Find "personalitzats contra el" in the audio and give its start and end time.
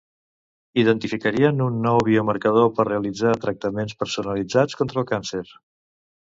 4.01-5.09